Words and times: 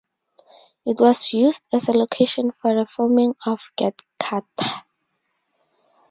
It 0.83 0.99
was 0.99 1.31
used 1.31 1.63
as 1.71 1.87
a 1.87 1.91
location 1.93 2.49
for 2.49 2.73
the 2.73 2.87
filming 2.87 3.35
of 3.45 3.59
"Get 3.77 4.01
Carter". 4.19 4.65